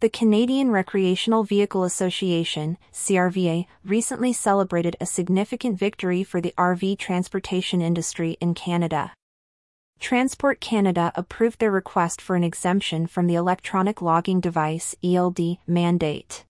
[0.00, 7.82] The Canadian Recreational Vehicle Association, CRVA, recently celebrated a significant victory for the RV transportation
[7.82, 9.12] industry in Canada.
[9.98, 16.44] Transport Canada approved their request for an exemption from the Electronic Logging Device ELD mandate.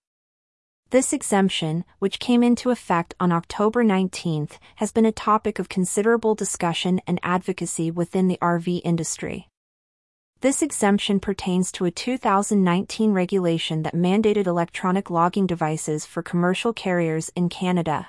[0.91, 6.35] This exemption, which came into effect on October 19, has been a topic of considerable
[6.35, 9.48] discussion and advocacy within the RV industry.
[10.41, 17.29] This exemption pertains to a 2019 regulation that mandated electronic logging devices for commercial carriers
[17.35, 18.07] in Canada.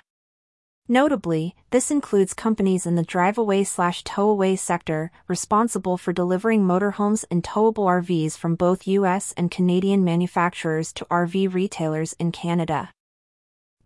[0.86, 7.42] Notably, this includes companies in the drive-away slash tow-away sector responsible for delivering motorhomes and
[7.42, 12.90] towable RVs from both US and Canadian manufacturers to RV retailers in Canada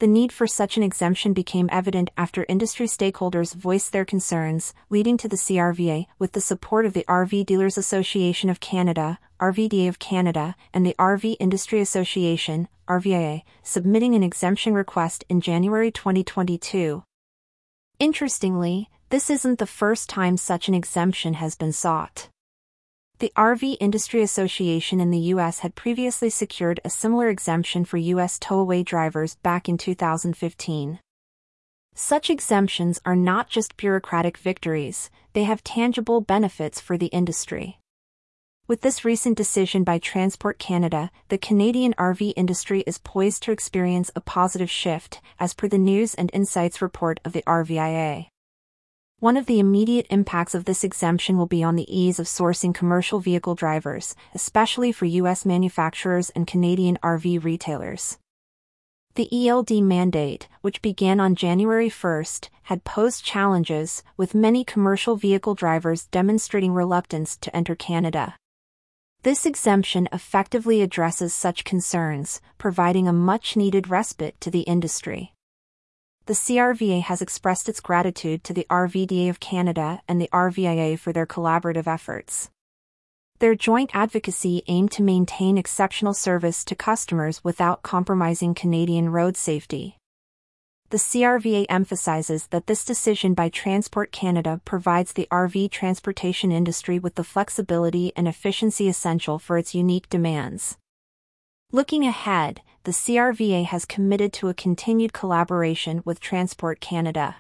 [0.01, 5.17] the need for such an exemption became evident after industry stakeholders voiced their concerns, leading
[5.17, 9.99] to the CRVA, with the support of the RV Dealers Association of Canada, RVDA of
[9.99, 17.05] Canada, and the RV Industry Association, RVIA, submitting an exemption request in January 2022.
[17.99, 22.29] Interestingly, this isn't the first time such an exemption has been sought.
[23.21, 25.61] The RV Industry Association in the U.S.
[25.61, 28.41] had previously secured a similar exemption for U.S.
[28.41, 30.99] tow-away drivers back in 2015.
[31.95, 37.79] Such exemptions are not just bureaucratic victories, they have tangible benefits for the industry.
[38.67, 44.11] With this recent decision by Transport Canada, the Canadian RV industry is poised to experience
[44.17, 48.27] a positive shift, as per the News and Insights report of the RVIA.
[49.25, 52.75] One of the immediate impacts of this exemption will be on the ease of sourcing
[52.75, 55.47] commercial vehicle drivers, especially for U.S.
[55.47, 58.19] manufacturers and Canadian RV retailers.
[59.15, 62.25] The ELD mandate, which began on January 1,
[62.65, 68.37] had posed challenges, with many commercial vehicle drivers demonstrating reluctance to enter Canada.
[69.23, 75.34] This exemption effectively addresses such concerns, providing a much needed respite to the industry
[76.27, 81.13] the CRVA has expressed its gratitude to the RVDA of Canada and the RVIA for
[81.13, 82.51] their collaborative efforts.
[83.41, 89.99] Their joint advocacy aimed to maintain exceptional service to customers without compromising Canadian road safety.
[90.89, 97.17] The CRVA emphasizes that this decision by Transport Canada provides the RV transportation industry with
[97.17, 100.79] the flexibility and efficiency essential for its unique demands.
[101.73, 107.37] Looking ahead, the CRVA has committed to a continued collaboration with Transport Canada.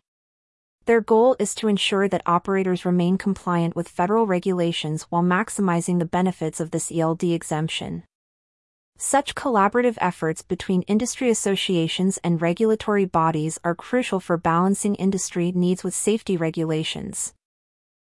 [0.87, 6.06] Their goal is to ensure that operators remain compliant with federal regulations while maximizing the
[6.06, 8.04] benefits of this ELD exemption.
[8.97, 15.84] Such collaborative efforts between industry associations and regulatory bodies are crucial for balancing industry needs
[15.84, 17.34] with safety regulations.